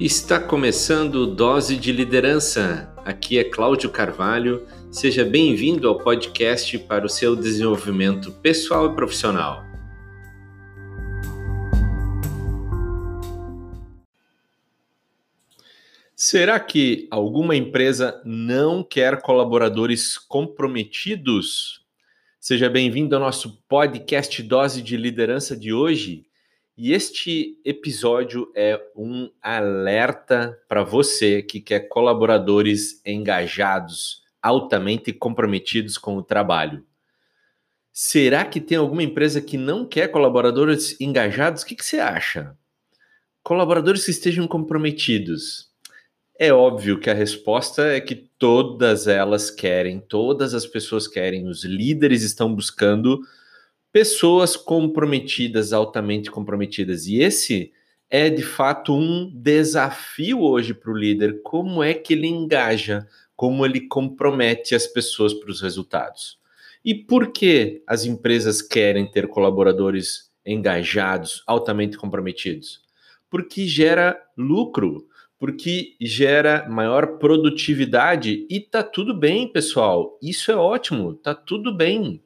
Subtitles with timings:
[0.00, 2.90] Está começando Dose de Liderança.
[3.04, 4.66] Aqui é Cláudio Carvalho.
[4.90, 9.62] Seja bem-vindo ao podcast para o seu desenvolvimento pessoal e profissional.
[16.16, 21.84] Será que alguma empresa não quer colaboradores comprometidos?
[22.40, 26.24] Seja bem-vindo ao nosso podcast Dose de Liderança de hoje.
[26.76, 36.16] E este episódio é um alerta para você que quer colaboradores engajados, altamente comprometidos com
[36.16, 36.84] o trabalho.
[37.92, 41.62] Será que tem alguma empresa que não quer colaboradores engajados?
[41.62, 42.56] O que, que você acha?
[43.42, 45.68] Colaboradores que estejam comprometidos.
[46.38, 51.64] É óbvio que a resposta é que todas elas querem, todas as pessoas querem, os
[51.64, 53.20] líderes estão buscando
[53.92, 57.06] pessoas comprometidas, altamente comprometidas.
[57.06, 57.72] E esse
[58.08, 61.42] é de fato um desafio hoje para o líder.
[61.42, 66.38] Como é que ele engaja, como ele compromete as pessoas para os resultados?
[66.84, 72.80] E por que as empresas querem ter colaboradores engajados, altamente comprometidos?
[73.28, 75.06] Porque gera lucro,
[75.38, 80.18] porque gera maior produtividade e tá tudo bem, pessoal.
[80.22, 82.22] Isso é ótimo, tá tudo bem.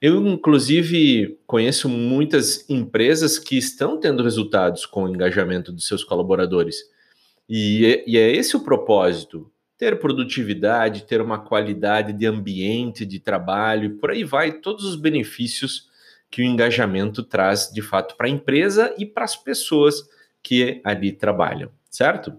[0.00, 6.78] Eu, inclusive, conheço muitas empresas que estão tendo resultados com o engajamento dos seus colaboradores.
[7.46, 13.18] E, é, e é esse o propósito: ter produtividade, ter uma qualidade de ambiente de
[13.18, 15.90] trabalho, por aí vai, todos os benefícios
[16.30, 20.08] que o engajamento traz de fato para a empresa e para as pessoas
[20.42, 22.34] que ali trabalham, certo?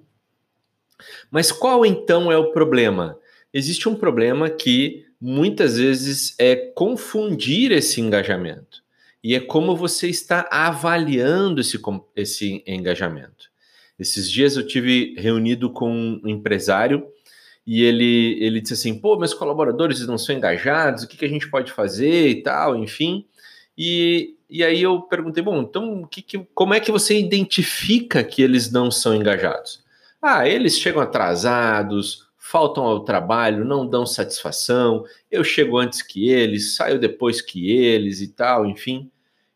[1.29, 3.19] Mas qual então é o problema?
[3.53, 8.81] Existe um problema que muitas vezes é confundir esse engajamento.
[9.23, 11.79] E é como você está avaliando esse,
[12.15, 13.51] esse engajamento.
[13.99, 17.07] Esses dias eu tive reunido com um empresário
[17.67, 21.29] e ele, ele disse assim: pô, meus colaboradores não são engajados, o que, que a
[21.29, 23.27] gente pode fazer e tal, enfim.
[23.77, 28.41] E, e aí eu perguntei: bom, então que, que, como é que você identifica que
[28.41, 29.83] eles não são engajados?
[30.19, 36.75] Ah, eles chegam atrasados, faltam ao trabalho, não dão satisfação, eu chego antes que eles,
[36.75, 39.09] saio depois que eles e tal, enfim.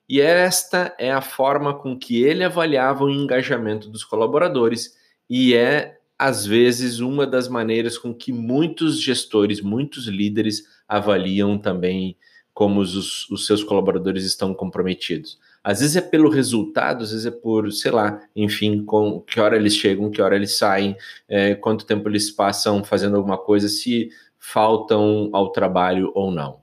[0.07, 4.95] E esta é a forma com que ele avaliava o engajamento dos colaboradores
[5.29, 12.15] e é às vezes uma das maneiras com que muitos gestores, muitos líderes avaliam também
[12.53, 15.37] como os, os seus colaboradores estão comprometidos.
[15.65, 19.55] Às vezes é pelo resultado, às vezes é por, sei lá, enfim, com que hora
[19.55, 20.95] eles chegam, que hora eles saem,
[21.27, 26.59] é, quanto tempo eles passam fazendo alguma coisa, se faltam ao trabalho ou não.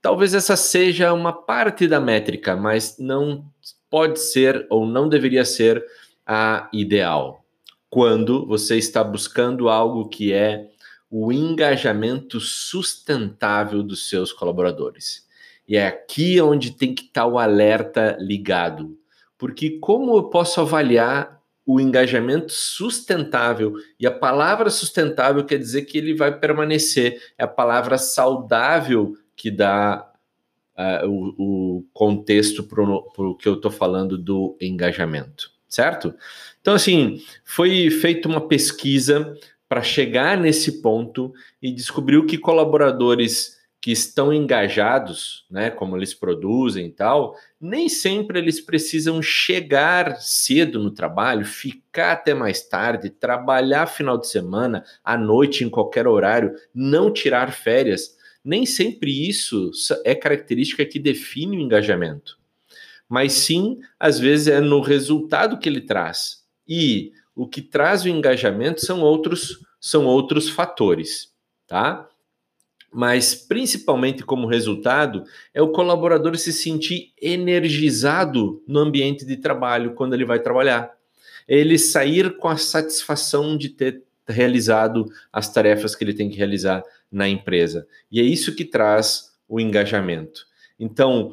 [0.00, 3.44] Talvez essa seja uma parte da métrica, mas não
[3.90, 5.84] pode ser ou não deveria ser
[6.26, 7.44] a ideal.
[7.90, 10.70] Quando você está buscando algo que é
[11.10, 15.23] o engajamento sustentável dos seus colaboradores.
[15.66, 18.96] E é aqui onde tem que estar tá o alerta ligado.
[19.38, 23.74] Porque como eu posso avaliar o engajamento sustentável?
[23.98, 27.20] E a palavra sustentável quer dizer que ele vai permanecer.
[27.38, 30.10] É a palavra saudável que dá
[30.76, 36.14] uh, o, o, contexto para o que eu estou falando do engajamento, certo?
[36.60, 39.36] Então, assim, foi feita uma pesquisa
[39.68, 43.53] para chegar nesse ponto e descobriu que colaboradores
[43.84, 50.82] que estão engajados, né, como eles produzem e tal, nem sempre eles precisam chegar cedo
[50.82, 56.54] no trabalho, ficar até mais tarde, trabalhar final de semana, à noite, em qualquer horário,
[56.74, 58.16] não tirar férias.
[58.42, 59.70] Nem sempre isso
[60.02, 62.38] é característica que define o engajamento.
[63.06, 66.42] Mas sim, às vezes é no resultado que ele traz.
[66.66, 71.34] E o que traz o engajamento são outros são outros fatores,
[71.66, 72.08] tá?
[72.94, 80.14] Mas principalmente como resultado é o colaborador se sentir energizado no ambiente de trabalho quando
[80.14, 80.92] ele vai trabalhar.
[81.48, 86.84] Ele sair com a satisfação de ter realizado as tarefas que ele tem que realizar
[87.10, 87.86] na empresa.
[88.10, 90.46] E é isso que traz o engajamento.
[90.78, 91.32] Então,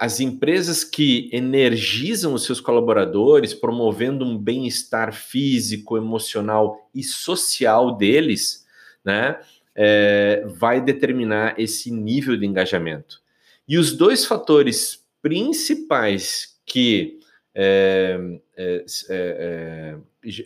[0.00, 8.64] as empresas que energizam os seus colaboradores, promovendo um bem-estar físico, emocional e social deles,
[9.04, 9.38] né?
[9.76, 13.20] É, vai determinar esse nível de engajamento.
[13.68, 17.18] E os dois fatores principais que
[17.54, 18.18] é,
[18.56, 19.96] é, é,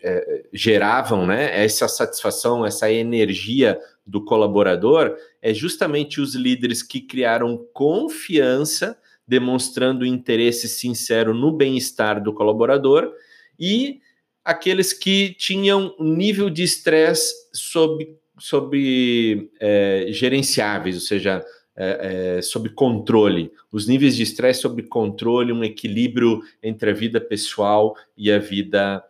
[0.03, 7.67] é, geravam né, essa satisfação, essa energia do colaborador é justamente os líderes que criaram
[7.73, 13.13] confiança, demonstrando interesse sincero no bem-estar do colaborador
[13.59, 14.01] e
[14.45, 21.45] aqueles que tinham um nível de estresse sob, sob é, gerenciáveis, ou seja,
[21.77, 23.53] é, é, sob controle.
[23.71, 29.05] Os níveis de estresse sob controle, um equilíbrio entre a vida pessoal e a vida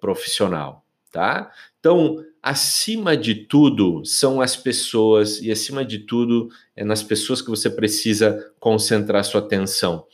[0.00, 1.52] profissional, tá?
[1.78, 7.48] Então, acima de tudo, são as pessoas, e acima de tudo, é nas pessoas que
[7.48, 10.04] você precisa concentrar sua atenção.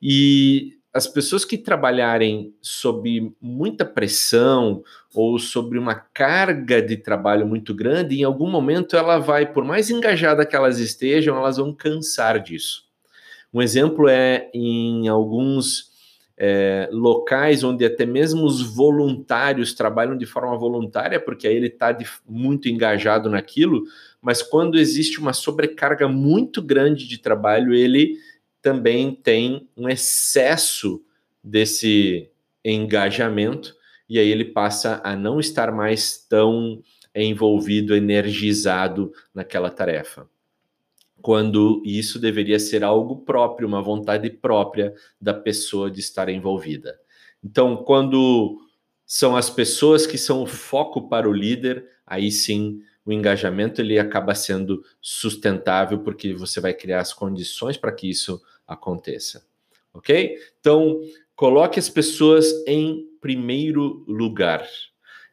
[0.00, 7.74] E as pessoas que trabalharem sob muita pressão ou sobre uma carga de trabalho muito
[7.74, 12.40] grande, em algum momento ela vai, por mais engajada que elas estejam, elas vão cansar
[12.40, 12.84] disso.
[13.52, 15.92] Um exemplo é em alguns
[16.36, 21.96] é, locais onde até mesmo os voluntários trabalham de forma voluntária, porque aí ele está
[22.24, 23.82] muito engajado naquilo,
[24.22, 28.16] mas quando existe uma sobrecarga muito grande de trabalho, ele
[28.64, 31.04] também tem um excesso
[31.42, 32.30] desse
[32.64, 33.76] engajamento,
[34.08, 36.82] e aí ele passa a não estar mais tão
[37.14, 40.26] envolvido, energizado naquela tarefa
[41.24, 47.00] quando isso deveria ser algo próprio, uma vontade própria da pessoa de estar envolvida.
[47.42, 48.60] Então, quando
[49.06, 53.98] são as pessoas que são o foco para o líder, aí sim o engajamento ele
[53.98, 59.44] acaba sendo sustentável porque você vai criar as condições para que isso aconteça.
[59.92, 60.36] OK?
[60.60, 61.00] Então,
[61.36, 64.66] coloque as pessoas em primeiro lugar.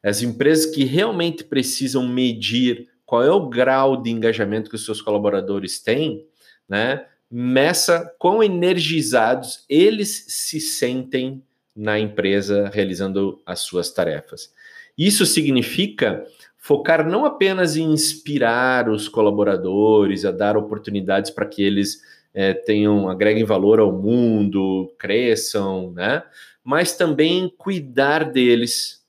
[0.04, 5.02] As empresas que realmente precisam medir qual é o grau de engajamento que os seus
[5.02, 6.26] colaboradores têm,
[6.68, 7.06] né?
[7.30, 11.44] Meça quão energizados eles se sentem
[11.76, 14.54] na empresa realizando as suas tarefas.
[14.98, 16.26] Isso significa
[16.58, 22.02] focar não apenas em inspirar os colaboradores, a dar oportunidades para que eles
[22.34, 26.24] é, tenham, agreguem valor ao mundo, cresçam, né?
[26.64, 29.02] Mas também cuidar deles,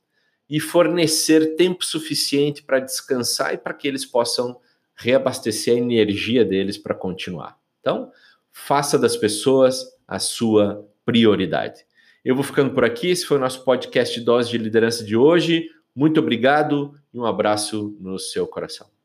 [0.53, 4.61] e fornecer tempo suficiente para descansar e para que eles possam
[4.95, 7.59] reabastecer a energia deles para continuar.
[7.81, 8.13] Então,
[8.51, 11.87] faça das pessoas a sua prioridade.
[12.23, 13.09] Eu vou ficando por aqui.
[13.09, 15.71] Esse foi o nosso podcast Dose de Liderança de hoje.
[15.97, 19.02] Muito obrigado e um abraço no seu coração.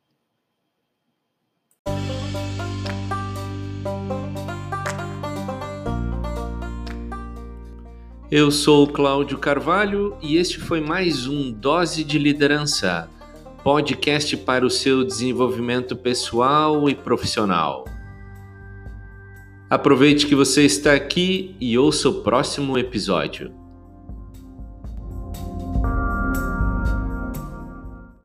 [8.29, 13.09] Eu sou Cláudio Carvalho e este foi mais um Dose de Liderança,
[13.63, 17.85] podcast para o seu desenvolvimento pessoal e profissional.
[19.69, 23.49] Aproveite que você está aqui e ouça o próximo episódio.